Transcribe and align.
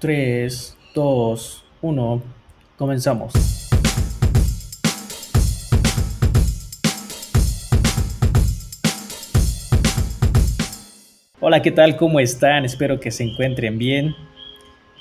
3, 0.00 0.76
2, 0.94 1.64
1, 1.82 2.22
comenzamos. 2.76 3.32
Hola, 11.40 11.62
¿qué 11.62 11.72
tal? 11.72 11.96
¿Cómo 11.96 12.20
están? 12.20 12.64
Espero 12.64 13.00
que 13.00 13.10
se 13.10 13.24
encuentren 13.24 13.76
bien. 13.76 14.14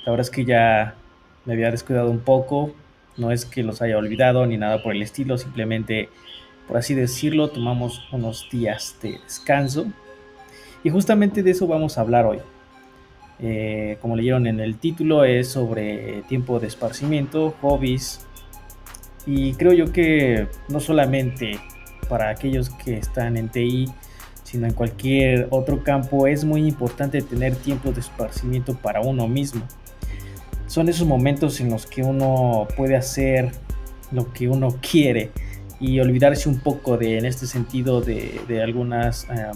La 0.03 0.13
verdad 0.13 0.25
es 0.25 0.31
que 0.31 0.45
ya 0.45 0.95
me 1.45 1.53
había 1.53 1.69
descuidado 1.69 2.09
un 2.09 2.21
poco. 2.21 2.73
No 3.17 3.29
es 3.29 3.45
que 3.45 3.61
los 3.61 3.83
haya 3.83 3.99
olvidado 3.99 4.47
ni 4.47 4.57
nada 4.57 4.81
por 4.81 4.95
el 4.95 5.03
estilo, 5.03 5.37
simplemente, 5.37 6.09
por 6.67 6.77
así 6.77 6.95
decirlo, 6.95 7.49
tomamos 7.49 8.01
unos 8.11 8.49
días 8.51 8.95
de 9.03 9.19
descanso. 9.19 9.85
Y 10.83 10.89
justamente 10.89 11.43
de 11.43 11.51
eso 11.51 11.67
vamos 11.67 11.99
a 11.99 12.01
hablar 12.01 12.25
hoy. 12.25 12.39
Eh, 13.39 13.97
como 14.01 14.15
leyeron 14.15 14.47
en 14.47 14.59
el 14.59 14.77
título, 14.77 15.23
es 15.23 15.49
sobre 15.49 16.23
tiempo 16.23 16.59
de 16.59 16.67
esparcimiento, 16.67 17.53
hobbies. 17.61 18.25
Y 19.25 19.53
creo 19.53 19.73
yo 19.73 19.91
que 19.91 20.47
no 20.69 20.79
solamente 20.79 21.59
para 22.07 22.29
aquellos 22.29 22.69
que 22.69 22.97
están 22.97 23.37
en 23.37 23.49
TI, 23.49 23.87
sino 24.43 24.65
en 24.65 24.73
cualquier 24.73 25.47
otro 25.49 25.83
campo, 25.83 26.25
es 26.25 26.45
muy 26.45 26.65
importante 26.65 27.21
tener 27.21 27.55
tiempo 27.55 27.91
de 27.91 27.99
esparcimiento 27.99 28.75
para 28.75 29.01
uno 29.01 29.27
mismo. 29.27 29.61
Son 30.67 30.87
esos 30.89 31.05
momentos 31.05 31.59
en 31.59 31.69
los 31.69 31.85
que 31.85 32.01
uno 32.01 32.67
puede 32.77 32.95
hacer 32.95 33.51
lo 34.11 34.31
que 34.31 34.47
uno 34.47 34.77
quiere 34.81 35.31
y 35.79 35.99
olvidarse 35.99 36.47
un 36.47 36.59
poco 36.59 36.97
de, 36.97 37.17
en 37.17 37.25
este 37.25 37.45
sentido, 37.45 38.01
de, 38.01 38.61
algunas, 38.63 39.25
eh, 39.25 39.51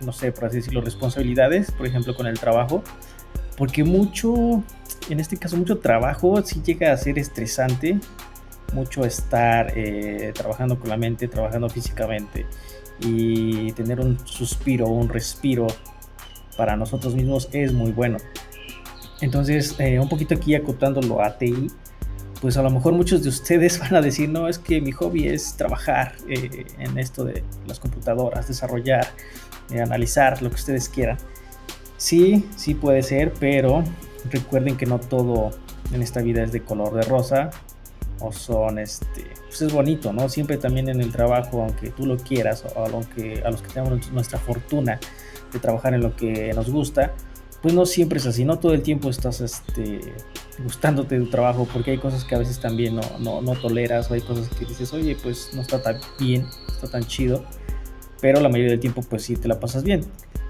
no 0.00 0.12
sé, 0.12 0.32
por 0.32 0.44
así 0.44 0.56
decirlo, 0.56 0.80
responsabilidades, 0.80 1.72
por 1.72 1.86
ejemplo, 1.86 2.14
con 2.14 2.26
el 2.26 2.38
trabajo 2.38 2.82
porque 3.56 3.84
mucho, 3.84 4.62
en 5.08 5.20
este 5.20 5.36
caso, 5.36 5.56
mucho 5.56 5.78
trabajo 5.78 6.42
sí 6.42 6.62
llega 6.64 6.92
a 6.92 6.96
ser 6.96 7.18
estresante, 7.18 7.98
mucho 8.74 9.04
estar 9.04 9.72
eh, 9.76 10.32
trabajando 10.34 10.78
con 10.78 10.90
la 10.90 10.96
mente, 10.96 11.28
trabajando 11.28 11.68
físicamente 11.68 12.46
y 13.00 13.72
tener 13.72 14.00
un 14.00 14.18
suspiro, 14.26 14.88
un 14.88 15.08
respiro 15.08 15.66
para 16.56 16.76
nosotros 16.76 17.14
mismos 17.14 17.48
es 17.52 17.72
muy 17.72 17.92
bueno. 17.92 18.18
Entonces, 19.20 19.74
eh, 19.78 19.98
un 19.98 20.08
poquito 20.08 20.34
aquí 20.34 20.54
acotándolo 20.54 21.22
a 21.22 21.38
TI, 21.38 21.68
pues 22.40 22.58
a 22.58 22.62
lo 22.62 22.70
mejor 22.70 22.92
muchos 22.92 23.22
de 23.22 23.30
ustedes 23.30 23.78
van 23.80 23.94
a 23.94 24.02
decir, 24.02 24.28
no, 24.28 24.48
es 24.48 24.58
que 24.58 24.80
mi 24.80 24.92
hobby 24.92 25.28
es 25.28 25.56
trabajar 25.56 26.14
eh, 26.28 26.66
en 26.78 26.98
esto 26.98 27.24
de 27.24 27.42
las 27.66 27.80
computadoras, 27.80 28.48
desarrollar, 28.48 29.06
analizar, 29.80 30.42
lo 30.42 30.50
que 30.50 30.56
ustedes 30.56 30.88
quieran. 30.88 31.18
Sí, 31.96 32.44
sí 32.56 32.74
puede 32.74 33.02
ser, 33.02 33.32
pero 33.38 33.82
recuerden 34.30 34.76
que 34.76 34.86
no 34.86 34.98
todo 34.98 35.50
en 35.92 36.02
esta 36.02 36.20
vida 36.20 36.42
es 36.42 36.52
de 36.52 36.62
color 36.62 36.94
de 36.94 37.02
rosa 37.02 37.50
o 38.20 38.32
son 38.32 38.78
este 38.78 39.24
pues 39.46 39.62
es 39.62 39.72
bonito 39.72 40.12
no 40.12 40.28
siempre 40.28 40.56
también 40.56 40.88
en 40.88 41.00
el 41.00 41.12
trabajo 41.12 41.62
aunque 41.62 41.90
tú 41.90 42.06
lo 42.06 42.16
quieras 42.16 42.64
o 42.74 42.84
a, 42.84 43.14
que, 43.14 43.42
a 43.44 43.50
los 43.50 43.62
que 43.62 43.68
tenemos 43.68 44.10
nuestra 44.10 44.38
fortuna 44.38 44.98
de 45.52 45.58
trabajar 45.58 45.94
en 45.94 46.00
lo 46.00 46.16
que 46.16 46.52
nos 46.54 46.70
gusta 46.70 47.14
pues 47.62 47.74
no 47.74 47.84
siempre 47.84 48.18
es 48.18 48.26
así 48.26 48.44
no 48.44 48.58
todo 48.58 48.72
el 48.72 48.82
tiempo 48.82 49.10
estás 49.10 49.40
este 49.40 50.00
gustándote 50.62 51.18
de 51.18 51.24
tu 51.24 51.30
trabajo 51.30 51.68
porque 51.70 51.90
hay 51.92 51.98
cosas 51.98 52.24
que 52.24 52.34
a 52.34 52.38
veces 52.38 52.58
también 52.58 52.96
no, 52.96 53.02
no, 53.20 53.42
no 53.42 53.52
toleras 53.54 54.10
o 54.10 54.14
hay 54.14 54.22
cosas 54.22 54.48
que 54.48 54.64
dices 54.64 54.92
oye 54.92 55.16
pues 55.22 55.50
no 55.52 55.60
está 55.60 55.82
tan 55.82 55.98
bien 56.18 56.42
no 56.42 56.74
está 56.74 56.88
tan 56.88 57.04
chido 57.04 57.44
pero 58.20 58.40
la 58.40 58.48
mayoría 58.48 58.72
del 58.72 58.80
tiempo 58.80 59.02
pues 59.02 59.24
sí 59.24 59.36
te 59.36 59.46
la 59.46 59.60
pasas 59.60 59.82
bien 59.82 60.00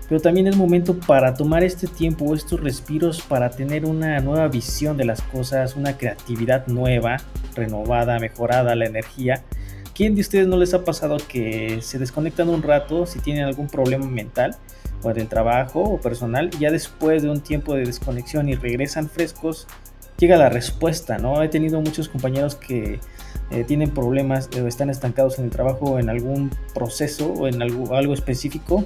pero 0.08 0.20
también 0.20 0.46
es 0.46 0.56
momento 0.56 0.98
para 0.98 1.34
tomar 1.34 1.64
este 1.64 1.86
tiempo, 1.88 2.34
estos 2.34 2.60
respiros, 2.60 3.22
para 3.22 3.50
tener 3.50 3.84
una 3.84 4.20
nueva 4.20 4.48
visión 4.48 4.96
de 4.96 5.04
las 5.04 5.20
cosas, 5.22 5.74
una 5.74 5.98
creatividad 5.98 6.66
nueva, 6.68 7.16
renovada, 7.54 8.18
mejorada, 8.18 8.76
la 8.76 8.86
energía. 8.86 9.42
¿Quién 9.94 10.14
de 10.14 10.20
ustedes 10.20 10.46
no 10.46 10.58
les 10.58 10.74
ha 10.74 10.84
pasado 10.84 11.16
que 11.26 11.80
se 11.82 11.98
desconectan 11.98 12.48
un 12.50 12.62
rato 12.62 13.06
si 13.06 13.18
tienen 13.18 13.44
algún 13.44 13.66
problema 13.66 14.06
mental 14.06 14.54
o 15.02 15.12
del 15.12 15.26
trabajo 15.26 15.80
o 15.80 16.00
personal 16.00 16.50
y 16.54 16.58
ya 16.58 16.70
después 16.70 17.22
de 17.22 17.30
un 17.30 17.40
tiempo 17.40 17.74
de 17.74 17.84
desconexión 17.84 18.48
y 18.48 18.54
regresan 18.54 19.08
frescos, 19.08 19.66
llega 20.18 20.36
la 20.36 20.50
respuesta, 20.50 21.18
¿no? 21.18 21.42
He 21.42 21.48
tenido 21.48 21.80
muchos 21.80 22.08
compañeros 22.08 22.54
que 22.54 23.00
eh, 23.50 23.64
tienen 23.64 23.90
problemas 23.90 24.50
o 24.60 24.66
están 24.66 24.90
estancados 24.90 25.38
en 25.38 25.46
el 25.46 25.50
trabajo 25.50 25.98
en 25.98 26.10
algún 26.10 26.50
proceso 26.74 27.32
o 27.32 27.48
en 27.48 27.62
algo, 27.62 27.94
algo 27.96 28.14
específico 28.14 28.84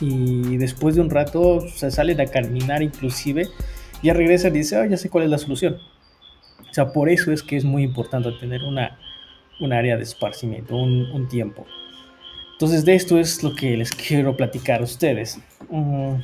y 0.00 0.56
después 0.56 0.94
de 0.94 1.00
un 1.00 1.10
rato 1.10 1.60
se 1.68 1.90
salen 1.90 2.20
a 2.20 2.26
caminar 2.26 2.82
inclusive, 2.82 3.48
ya 4.02 4.12
regresan 4.12 4.54
y 4.54 4.58
dicen, 4.58 4.90
ya 4.90 4.96
sé 4.96 5.08
cuál 5.08 5.24
es 5.24 5.30
la 5.30 5.38
solución. 5.38 5.78
O 6.70 6.74
sea, 6.74 6.92
por 6.92 7.08
eso 7.08 7.32
es 7.32 7.42
que 7.42 7.56
es 7.56 7.64
muy 7.64 7.82
importante 7.82 8.32
tener 8.32 8.62
una, 8.64 8.98
un 9.60 9.72
área 9.72 9.96
de 9.96 10.02
esparcimiento, 10.02 10.76
un, 10.76 11.28
tiempo. 11.28 11.66
Entonces 12.52 12.84
de 12.84 12.94
esto 12.94 13.18
es 13.18 13.42
lo 13.42 13.54
que 13.54 13.76
les 13.76 13.92
quiero 13.92 14.36
platicar 14.36 14.80
a 14.80 14.84
ustedes. 14.84 15.38
Mm, 15.70 16.16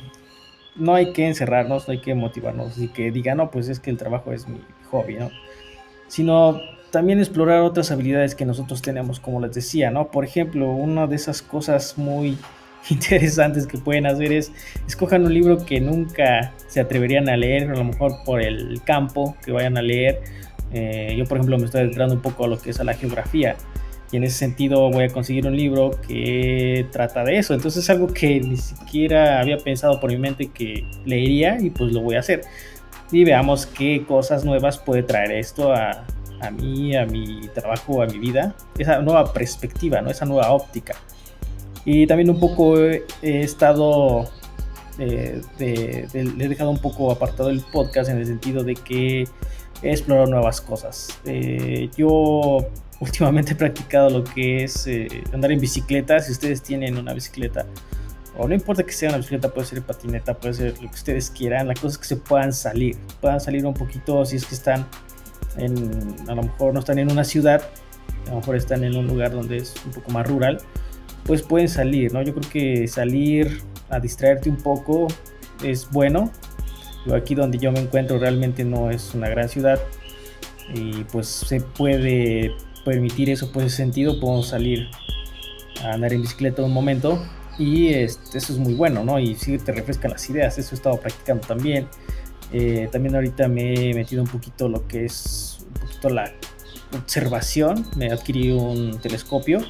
no 0.75 0.93
hay 0.93 1.13
que 1.13 1.27
encerrarnos, 1.27 1.87
no 1.87 1.93
hay 1.93 2.01
que 2.01 2.13
motivarnos 2.15 2.77
y 2.77 2.89
que 2.89 3.11
digan, 3.11 3.37
no, 3.37 3.49
pues 3.49 3.67
es 3.69 3.79
que 3.79 3.89
el 3.89 3.97
trabajo 3.97 4.31
es 4.31 4.47
mi 4.47 4.59
hobby, 4.89 5.15
¿no? 5.15 5.31
Sino 6.07 6.59
también 6.91 7.19
explorar 7.19 7.61
otras 7.61 7.91
habilidades 7.91 8.35
que 8.35 8.45
nosotros 8.45 8.81
tenemos, 8.81 9.19
como 9.19 9.39
les 9.39 9.53
decía, 9.53 9.89
¿no? 9.91 10.11
Por 10.11 10.25
ejemplo, 10.25 10.69
una 10.71 11.07
de 11.07 11.15
esas 11.15 11.41
cosas 11.41 11.97
muy 11.97 12.37
interesantes 12.89 13.67
que 13.67 13.77
pueden 13.77 14.05
hacer 14.05 14.31
es 14.31 14.51
escojan 14.87 15.25
un 15.25 15.33
libro 15.33 15.65
que 15.65 15.79
nunca 15.79 16.53
se 16.67 16.79
atreverían 16.79 17.29
a 17.29 17.37
leer, 17.37 17.69
a 17.69 17.75
lo 17.75 17.83
mejor 17.83 18.23
por 18.25 18.41
el 18.41 18.81
campo 18.83 19.35
que 19.43 19.51
vayan 19.51 19.77
a 19.77 19.81
leer. 19.81 20.21
Eh, 20.73 21.15
yo, 21.17 21.25
por 21.25 21.37
ejemplo, 21.37 21.57
me 21.57 21.65
estoy 21.65 21.81
entrando 21.81 22.15
un 22.15 22.21
poco 22.21 22.45
a 22.45 22.47
lo 22.47 22.59
que 22.59 22.69
es 22.69 22.79
a 22.79 22.83
la 22.83 22.93
geografía 22.93 23.55
y 24.11 24.17
en 24.17 24.23
ese 24.23 24.37
sentido 24.37 24.89
voy 24.89 25.05
a 25.05 25.09
conseguir 25.09 25.47
un 25.47 25.55
libro 25.55 25.91
que 26.07 26.85
trata 26.91 27.23
de 27.23 27.37
eso. 27.37 27.53
Entonces 27.53 27.83
es 27.83 27.89
algo 27.89 28.07
que 28.07 28.41
ni 28.41 28.57
siquiera 28.57 29.39
había 29.39 29.57
pensado 29.57 29.99
por 29.99 30.09
mi 30.09 30.17
mente 30.17 30.47
que 30.47 30.85
leería 31.05 31.57
y 31.59 31.69
pues 31.69 31.93
lo 31.93 32.01
voy 32.01 32.15
a 32.15 32.19
hacer. 32.19 32.41
Y 33.11 33.23
veamos 33.23 33.65
qué 33.65 34.03
cosas 34.05 34.43
nuevas 34.43 34.77
puede 34.77 35.03
traer 35.03 35.31
esto 35.31 35.73
a, 35.73 36.05
a 36.41 36.51
mí, 36.51 36.95
a 36.95 37.05
mi 37.05 37.47
trabajo, 37.53 38.01
a 38.01 38.05
mi 38.05 38.19
vida. 38.19 38.53
Esa 38.77 39.01
nueva 39.01 39.31
perspectiva, 39.31 40.01
¿no? 40.01 40.09
esa 40.09 40.25
nueva 40.25 40.51
óptica. 40.51 40.95
Y 41.85 42.05
también 42.07 42.29
un 42.29 42.39
poco 42.39 42.77
he, 42.77 43.03
estado, 43.21 44.29
eh, 44.99 45.41
he 45.59 46.47
dejado 46.47 46.69
un 46.69 46.79
poco 46.79 47.11
apartado 47.11 47.49
el 47.49 47.61
podcast 47.61 48.09
en 48.09 48.17
el 48.17 48.25
sentido 48.27 48.63
de 48.63 48.75
que 48.75 49.27
he 49.81 49.91
explorado 49.91 50.27
nuevas 50.27 50.61
cosas. 50.61 51.19
Eh, 51.25 51.89
yo 51.97 52.59
últimamente 52.99 53.53
he 53.53 53.55
practicado 53.55 54.09
lo 54.09 54.23
que 54.23 54.63
es 54.63 54.85
eh, 54.85 55.07
andar 55.33 55.51
en 55.51 55.59
bicicleta. 55.59 56.19
Si 56.19 56.31
ustedes 56.31 56.61
tienen 56.61 56.97
una 56.97 57.13
bicicleta, 57.13 57.65
o 58.37 58.47
no 58.47 58.53
importa 58.53 58.83
que 58.83 58.91
sea 58.91 59.09
una 59.09 59.17
bicicleta, 59.17 59.51
puede 59.51 59.67
ser 59.67 59.81
patineta, 59.81 60.35
puede 60.35 60.53
ser 60.53 60.73
lo 60.73 60.79
que 60.81 60.95
ustedes 60.95 61.31
quieran. 61.31 61.67
La 61.67 61.73
cosa 61.73 61.87
es 61.87 61.97
que 61.97 62.05
se 62.05 62.17
puedan 62.17 62.53
salir, 62.53 62.95
puedan 63.19 63.41
salir 63.41 63.65
un 63.65 63.73
poquito 63.73 64.23
si 64.23 64.35
es 64.35 64.45
que 64.45 64.53
están 64.53 64.87
en, 65.57 66.15
a 66.29 66.35
lo 66.35 66.43
mejor 66.43 66.73
no 66.73 66.79
están 66.79 66.99
en 66.99 67.11
una 67.11 67.23
ciudad, 67.23 67.63
a 68.27 68.29
lo 68.29 68.35
mejor 68.37 68.55
están 68.55 68.83
en 68.83 68.95
un 68.95 69.07
lugar 69.07 69.31
donde 69.31 69.57
es 69.57 69.73
un 69.83 69.91
poco 69.91 70.11
más 70.11 70.27
rural 70.27 70.59
pues 71.25 71.41
pueden 71.41 71.69
salir, 71.69 72.13
¿no? 72.13 72.21
Yo 72.21 72.33
creo 72.33 72.49
que 72.49 72.87
salir 72.87 73.61
a 73.89 73.99
distraerte 73.99 74.49
un 74.49 74.57
poco 74.57 75.07
es 75.63 75.89
bueno. 75.91 76.31
Aquí 77.13 77.35
donde 77.35 77.57
yo 77.57 77.71
me 77.71 77.79
encuentro 77.79 78.19
realmente 78.19 78.63
no 78.63 78.91
es 78.91 79.13
una 79.15 79.27
gran 79.29 79.49
ciudad 79.49 79.79
y 80.73 81.03
pues 81.05 81.27
se 81.27 81.59
puede 81.59 82.51
permitir 82.85 83.29
eso 83.29 83.51
por 83.51 83.63
ese 83.63 83.77
sentido, 83.77 84.19
podemos 84.19 84.47
salir 84.47 84.87
a 85.83 85.93
andar 85.93 86.13
en 86.13 86.21
bicicleta 86.21 86.61
un 86.63 86.73
momento 86.73 87.23
y 87.57 87.89
este, 87.89 88.37
eso 88.37 88.53
es 88.53 88.59
muy 88.59 88.73
bueno, 88.73 89.03
¿no? 89.03 89.19
Y 89.19 89.35
sí 89.35 89.57
te 89.57 89.71
refrescan 89.71 90.11
las 90.11 90.29
ideas, 90.29 90.57
eso 90.57 90.73
he 90.73 90.77
estado 90.77 90.99
practicando 90.99 91.45
también. 91.45 91.87
Eh, 92.53 92.89
también 92.91 93.15
ahorita 93.15 93.47
me 93.47 93.91
he 93.91 93.93
metido 93.93 94.23
un 94.23 94.27
poquito 94.27 94.67
lo 94.67 94.87
que 94.87 95.05
es 95.05 95.65
un 95.67 95.73
poquito 95.87 96.09
la 96.09 96.31
observación, 96.93 97.85
me 97.95 98.11
adquirí 98.11 98.51
un 98.51 98.99
telescopio 98.99 99.61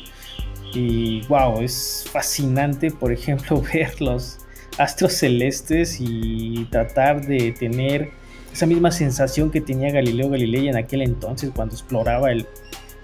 y 0.74 1.22
wow, 1.28 1.62
es 1.62 2.06
fascinante, 2.12 2.92
por 2.92 3.12
ejemplo, 3.12 3.62
ver 3.74 4.02
los 4.02 4.40
astros 4.78 5.14
celestes 5.14 5.98
y 6.00 6.66
tratar 6.72 7.26
de 7.26 7.52
tener 7.52 8.12
esa 8.54 8.66
misma 8.66 8.92
sensación 8.92 9.52
que 9.52 9.62
tenía 9.62 9.92
Galileo 9.92 10.30
Galilei 10.30 10.68
en 10.68 10.76
aquel 10.78 11.02
entonces 11.02 11.52
cuando 11.56 11.76
exploraba 11.76 12.32
el, 12.32 12.46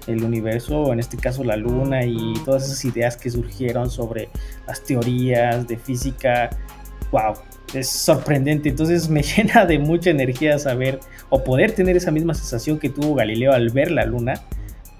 el 0.07 0.23
universo, 0.23 0.91
en 0.91 0.99
este 0.99 1.17
caso 1.17 1.43
la 1.43 1.55
luna 1.55 2.05
y 2.05 2.33
todas 2.45 2.65
esas 2.65 2.83
ideas 2.85 3.17
que 3.17 3.29
surgieron 3.29 3.89
sobre 3.89 4.29
las 4.65 4.83
teorías 4.83 5.67
de 5.67 5.77
física. 5.77 6.49
Wow, 7.11 7.35
es 7.73 7.89
sorprendente. 7.89 8.69
Entonces 8.69 9.09
me 9.09 9.21
llena 9.37 9.65
de 9.65 9.79
mucha 9.79 10.09
energía 10.09 10.57
saber 10.59 10.99
o 11.29 11.43
poder 11.43 11.71
tener 11.73 11.95
esa 11.97 12.11
misma 12.11 12.33
sensación 12.33 12.79
que 12.79 12.89
tuvo 12.89 13.15
Galileo 13.15 13.53
al 13.53 13.69
ver 13.69 13.91
la 13.91 14.05
luna, 14.05 14.41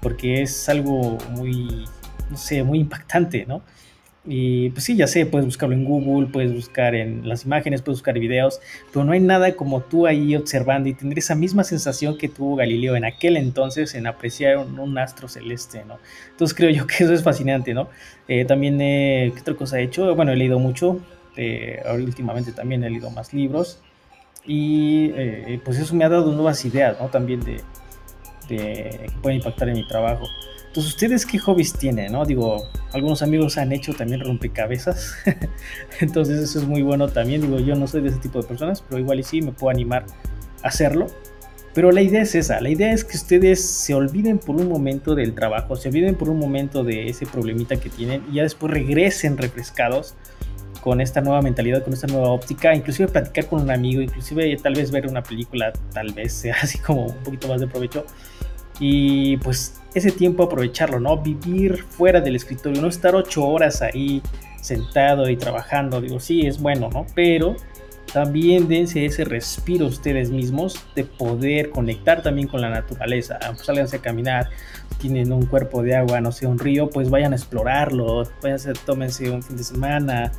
porque 0.00 0.42
es 0.42 0.68
algo 0.68 1.18
muy 1.30 1.84
no 2.30 2.36
sé, 2.36 2.62
muy 2.62 2.80
impactante, 2.80 3.46
¿no? 3.46 3.62
Y 4.30 4.68
pues 4.70 4.84
sí, 4.84 4.94
ya 4.94 5.06
sé, 5.06 5.24
puedes 5.24 5.46
buscarlo 5.46 5.74
en 5.74 5.86
Google, 5.86 6.26
puedes 6.26 6.52
buscar 6.52 6.94
en 6.94 7.26
las 7.26 7.46
imágenes, 7.46 7.80
puedes 7.80 8.00
buscar 8.00 8.18
videos, 8.18 8.60
pero 8.92 9.02
no 9.02 9.12
hay 9.12 9.20
nada 9.20 9.56
como 9.56 9.80
tú 9.80 10.06
ahí 10.06 10.36
observando 10.36 10.90
y 10.90 10.92
tener 10.92 11.18
esa 11.18 11.34
misma 11.34 11.64
sensación 11.64 12.18
que 12.18 12.28
tuvo 12.28 12.56
Galileo 12.56 12.94
en 12.94 13.06
aquel 13.06 13.38
entonces 13.38 13.94
en 13.94 14.06
apreciar 14.06 14.58
un, 14.58 14.98
astro 14.98 15.28
celeste, 15.28 15.82
¿no? 15.86 15.98
Entonces 16.30 16.54
creo 16.54 16.68
yo 16.68 16.86
que 16.86 17.04
eso 17.04 17.14
es 17.14 17.22
fascinante, 17.22 17.72
¿no? 17.72 17.88
Eh, 18.28 18.44
también, 18.44 18.78
eh, 18.82 19.32
¿qué 19.34 19.40
otra 19.40 19.54
cosa 19.54 19.80
he 19.80 19.84
hecho? 19.84 20.14
Bueno, 20.14 20.32
he 20.32 20.36
leído 20.36 20.58
mucho, 20.58 21.00
eh, 21.36 21.82
últimamente 21.94 22.52
también 22.52 22.84
he 22.84 22.90
leído 22.90 23.10
más 23.10 23.32
libros 23.32 23.80
y 24.44 25.08
pues 25.64 25.78
eso 25.78 25.94
me 25.94 26.04
ha 26.04 26.08
dado 26.08 26.32
nuevas 26.32 26.64
ideas, 26.66 26.98
¿no? 27.00 27.08
También 27.08 27.40
de, 27.40 27.62
de 28.48 29.06
que 29.06 29.12
pueden 29.22 29.38
impactar 29.38 29.68
en 29.68 29.76
mi 29.76 29.86
trabajo. 29.86 30.26
Entonces, 30.66 30.92
¿ustedes 30.92 31.26
qué 31.26 31.38
hobbies 31.38 31.72
tienen? 31.72 32.12
¿no? 32.12 32.24
Digo, 32.24 32.68
algunos 32.92 33.22
amigos 33.22 33.56
han 33.58 33.72
hecho 33.72 33.94
también 33.94 34.20
rompecabezas. 34.20 35.14
Entonces, 36.00 36.38
eso 36.38 36.58
es 36.58 36.66
muy 36.66 36.82
bueno 36.82 37.08
también. 37.08 37.40
Digo, 37.40 37.58
yo 37.58 37.74
no 37.74 37.86
soy 37.86 38.02
de 38.02 38.10
ese 38.10 38.18
tipo 38.18 38.40
de 38.40 38.46
personas, 38.46 38.82
pero 38.82 39.00
igual 39.00 39.20
y 39.20 39.22
sí 39.22 39.40
me 39.42 39.52
puedo 39.52 39.70
animar 39.70 40.04
a 40.62 40.68
hacerlo. 40.68 41.06
Pero 41.74 41.92
la 41.92 42.02
idea 42.02 42.22
es 42.22 42.34
esa, 42.34 42.60
la 42.60 42.70
idea 42.70 42.92
es 42.92 43.04
que 43.04 43.16
ustedes 43.16 43.64
se 43.64 43.94
olviden 43.94 44.38
por 44.38 44.56
un 44.56 44.68
momento 44.68 45.14
del 45.14 45.32
trabajo, 45.34 45.76
se 45.76 45.90
olviden 45.90 46.16
por 46.16 46.28
un 46.28 46.38
momento 46.38 46.82
de 46.82 47.08
ese 47.08 47.24
problemita 47.24 47.76
que 47.76 47.88
tienen 47.88 48.24
y 48.32 48.36
ya 48.36 48.42
después 48.42 48.72
regresen 48.72 49.36
refrescados 49.36 50.16
con 50.80 51.00
esta 51.00 51.20
nueva 51.20 51.42
mentalidad, 51.42 51.84
con 51.84 51.92
esta 51.92 52.06
nueva 52.06 52.30
óptica, 52.30 52.74
inclusive 52.74 53.08
platicar 53.08 53.46
con 53.46 53.62
un 53.62 53.70
amigo, 53.70 54.00
inclusive 54.00 54.56
tal 54.56 54.74
vez 54.74 54.90
ver 54.90 55.06
una 55.06 55.22
película, 55.22 55.72
tal 55.92 56.12
vez 56.12 56.32
sea 56.32 56.56
así 56.62 56.78
como 56.78 57.06
un 57.06 57.22
poquito 57.22 57.46
más 57.48 57.60
de 57.60 57.68
provecho. 57.68 58.04
Y 58.80 59.36
pues 59.38 59.80
ese 59.94 60.12
tiempo 60.12 60.44
aprovecharlo, 60.44 61.00
¿no? 61.00 61.16
Vivir 61.18 61.82
fuera 61.82 62.20
del 62.20 62.36
escritorio, 62.36 62.80
no 62.80 62.88
estar 62.88 63.14
ocho 63.14 63.46
horas 63.46 63.82
ahí 63.82 64.22
sentado 64.60 65.28
y 65.28 65.36
trabajando, 65.36 66.00
digo, 66.00 66.20
sí, 66.20 66.46
es 66.46 66.60
bueno, 66.60 66.90
¿no? 66.92 67.06
Pero 67.14 67.56
también 68.12 68.68
dense 68.68 69.04
ese 69.04 69.24
respiro 69.24 69.86
ustedes 69.86 70.30
mismos 70.30 70.82
de 70.94 71.04
poder 71.04 71.70
conectar 71.70 72.22
también 72.22 72.48
con 72.48 72.60
la 72.60 72.70
naturaleza. 72.70 73.38
Pues 73.38 73.66
sálganse 73.66 73.96
a 73.96 74.00
caminar, 74.00 74.48
tienen 74.98 75.32
un 75.32 75.46
cuerpo 75.46 75.82
de 75.82 75.96
agua, 75.96 76.20
no 76.20 76.32
sé, 76.32 76.46
un 76.46 76.58
río, 76.58 76.88
pues 76.88 77.10
vayan 77.10 77.32
a 77.32 77.36
explorarlo, 77.36 78.24
vayan 78.42 78.58
a 78.58 78.72
tómense 78.84 79.30
un 79.30 79.42
fin 79.42 79.56
de 79.56 79.64
semana. 79.64 80.32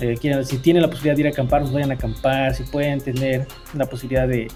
Eh, 0.00 0.14
si 0.44 0.58
tienen 0.58 0.82
la 0.82 0.88
posibilidad 0.88 1.14
de 1.14 1.20
ir 1.22 1.26
a 1.28 1.30
acampar, 1.30 1.62
pues 1.62 1.72
vayan 1.72 1.90
a 1.90 1.94
acampar. 1.94 2.54
Si 2.54 2.64
pueden 2.64 3.00
tener 3.00 3.46
la 3.74 3.86
posibilidad 3.86 4.28
de 4.28 4.48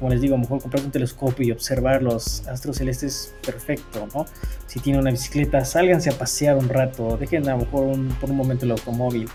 como 0.00 0.10
les 0.10 0.22
digo, 0.22 0.34
a 0.34 0.38
lo 0.38 0.42
mejor 0.42 0.62
comprar 0.62 0.82
un 0.82 0.90
telescopio 0.90 1.46
y 1.46 1.52
observar 1.52 2.02
los 2.02 2.46
astros 2.48 2.78
celestes, 2.78 3.34
perfecto, 3.44 4.08
¿no? 4.14 4.24
Si 4.66 4.80
tienen 4.80 5.02
una 5.02 5.10
bicicleta, 5.10 5.62
sálganse 5.62 6.08
a 6.08 6.14
pasear 6.14 6.56
un 6.56 6.70
rato, 6.70 7.18
dejen 7.18 7.46
a 7.50 7.52
lo 7.52 7.58
mejor 7.58 7.98
por 8.18 8.30
un 8.30 8.36
momento 8.36 8.64
el 8.64 8.70
automóvil 8.70 9.28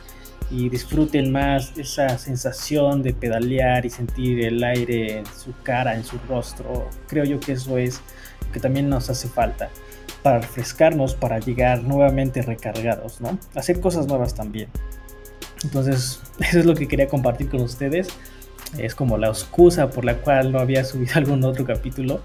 y 0.50 0.69
disfruten 0.69 1.31
más 1.31 1.77
esa 1.77 2.17
sensación 2.17 3.03
de 3.03 3.13
pedalear 3.13 3.85
y 3.85 3.91
sentir 3.91 4.44
el 4.44 4.63
aire 4.63 5.19
en 5.19 5.25
su 5.27 5.53
cara, 5.62 5.95
en 5.95 6.03
su 6.03 6.17
rostro. 6.27 6.89
Creo 7.07 7.25
yo 7.25 7.39
que 7.39 7.51
eso 7.51 7.77
es 7.77 8.01
que 8.51 8.59
también 8.59 8.89
nos 8.89 9.12
hace 9.12 9.27
falta 9.27 9.69
para 10.23 10.39
refrescarnos, 10.39 11.13
para 11.13 11.38
llegar 11.38 11.83
nuevamente 11.83 12.41
recargados, 12.41 13.21
¿no? 13.21 13.38
Hacer 13.53 13.79
cosas 13.79 14.07
nuevas 14.07 14.33
también. 14.33 14.69
Entonces, 15.63 16.21
eso 16.39 16.59
es 16.59 16.65
lo 16.65 16.73
que 16.73 16.88
quería 16.88 17.07
compartir 17.07 17.50
con 17.50 17.62
ustedes 17.62 18.07
es 18.77 18.95
como 18.95 19.18
la 19.18 19.27
excusa 19.27 19.89
por 19.89 20.06
la 20.06 20.18
cual 20.18 20.51
no 20.51 20.60
había 20.60 20.83
subido 20.86 21.13
algún 21.16 21.44
otro 21.44 21.66
capítulo, 21.66 22.22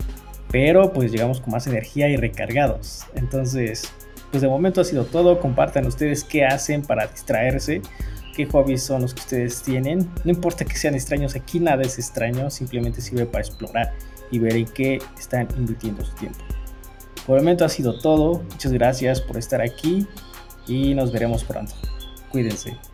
pero 0.51 0.93
pues 0.93 1.13
llegamos 1.13 1.41
con 1.41 1.53
más 1.53 1.67
energía 1.67 2.09
y 2.09 2.17
recargados. 2.17 3.07
Entonces, 3.15 3.93
pues 4.31 4.43
de 4.43 4.49
momento 4.49 4.81
ha 4.81 4.85
sido 4.85 5.05
todo. 5.05 5.41
Compartan 5.41 5.87
ustedes 5.87 6.25
qué 6.25 6.45
hacen 6.45 6.83
para 6.83 7.07
distraerse, 7.07 7.83
qué 8.35 8.47
hobbies 8.47 8.83
son 8.83 9.03
los 9.03 9.15
que 9.15 9.21
ustedes 9.21 9.63
tienen. 9.63 10.11
No 10.25 10.31
importa 10.31 10.65
que 10.65 10.77
sean 10.77 10.95
extraños, 10.95 11.35
aquí 11.35 11.61
nada 11.61 11.83
es 11.83 11.99
extraño, 11.99 12.51
simplemente 12.51 13.01
sirve 13.01 13.27
para 13.27 13.45
explorar 13.45 13.93
y 14.31 14.39
ver 14.39 14.57
en 14.57 14.67
qué 14.67 14.99
están 15.19 15.49
invirtiendo 15.57 16.05
su 16.05 16.15
tiempo. 16.15 16.39
Por 17.27 17.39
el 17.39 17.45
momento 17.45 17.65
ha 17.65 17.69
sido 17.69 17.99
todo. 17.99 18.43
Muchas 18.51 18.73
gracias 18.73 19.21
por 19.21 19.37
estar 19.37 19.61
aquí 19.61 20.07
y 20.67 20.95
nos 20.95 21.13
veremos 21.13 21.45
pronto. 21.45 21.75
Cuídense. 22.31 22.90